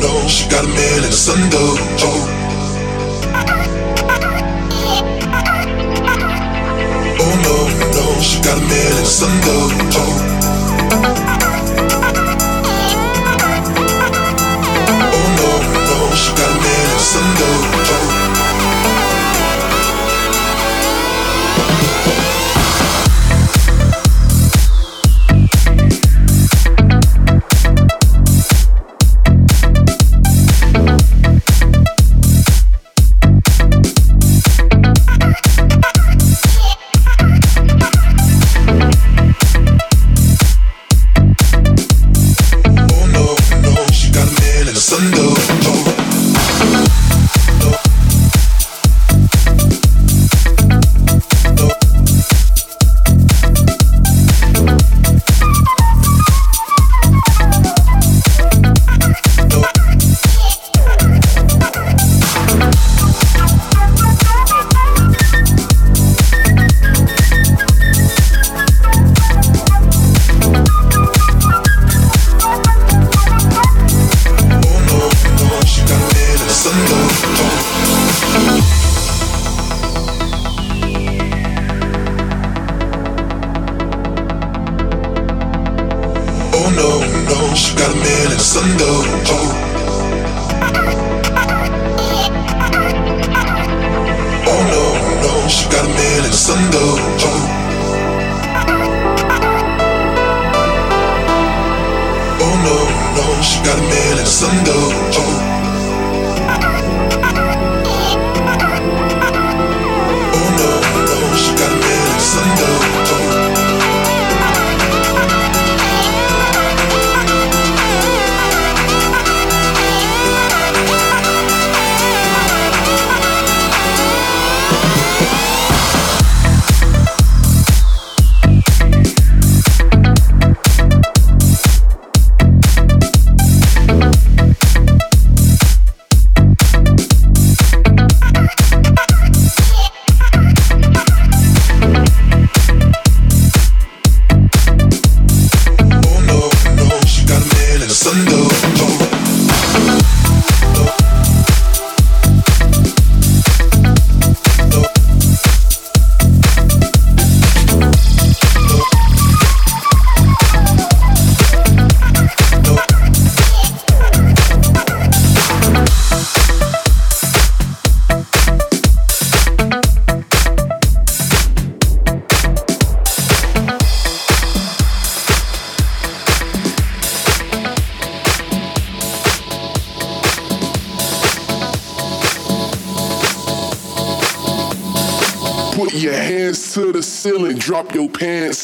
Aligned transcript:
no. 0.00 0.26
She 0.28 0.48
got 0.48 0.64
a 0.64 0.68
man 0.68 1.04
and 1.04 1.12
though. 1.50 1.76
Oh. 2.02 2.26
Oh 7.22 7.34
no, 7.46 7.56
no, 7.94 8.20
she 8.20 8.40
got 8.42 8.56
a 8.56 8.60
man 8.60 8.92
in 8.92 9.02
the 9.02 9.04
sun 9.04 9.40
though. 9.46 9.68
Oh. 9.96 10.14
Oh 15.12 15.26
no, 15.38 15.50
no, 15.88 15.98
she 16.14 16.30
got 16.34 16.50
a 16.50 16.60
man 16.64 16.84
in 16.84 16.92
the 16.92 16.98
sun 16.98 17.28
though. 17.38 18.09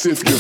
if 0.08 0.22
you're 0.28 0.38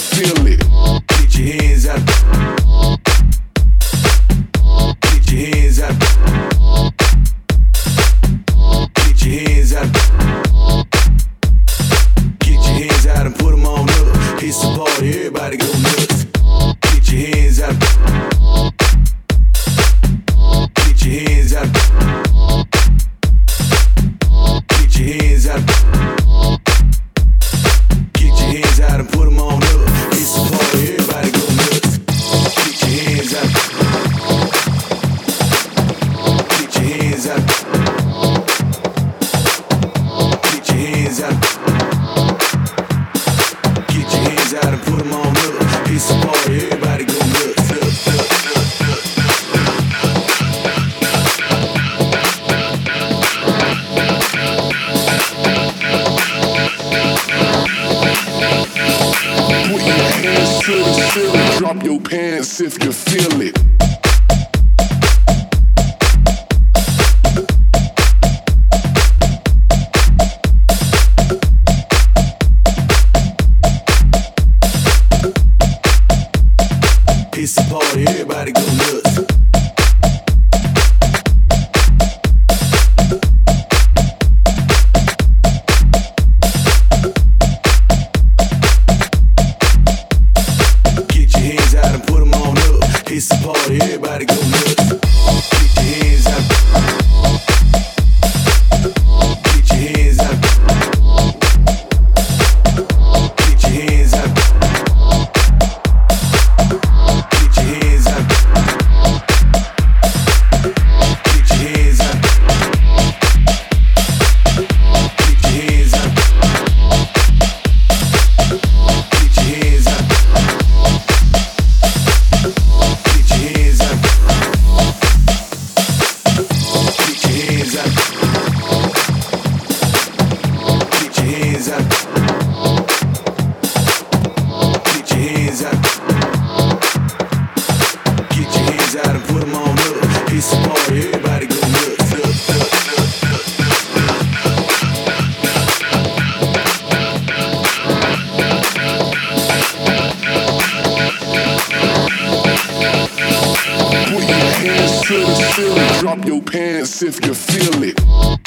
feel 155.56 155.72
it. 155.74 156.00
Drop 156.00 156.22
your 156.26 156.42
pants 156.42 157.02
if 157.02 157.24
you 157.24 157.32
feel 157.32 157.82
it. 157.82 158.45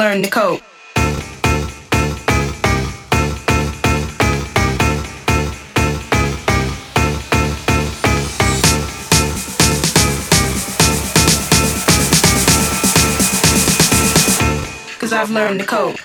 Learned 0.00 0.24
to 0.24 0.30
cope. 0.30 0.62
Cause 14.98 15.12
I've 15.12 15.30
learned 15.30 15.60
to 15.60 15.66
cope. 15.66 15.98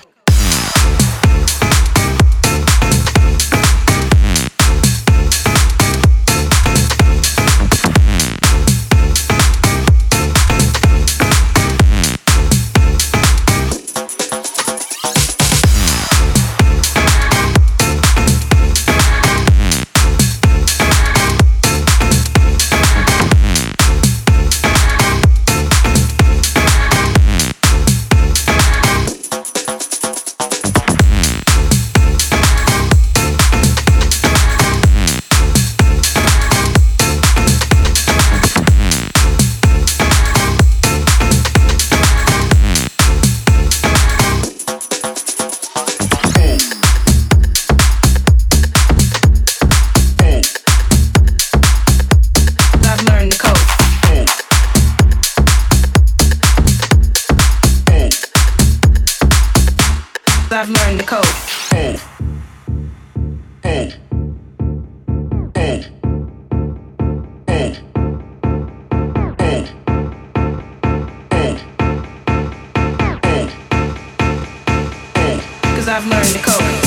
I've 75.88 76.04
learned 76.08 76.26
to 76.26 76.38
cope. 76.40 76.85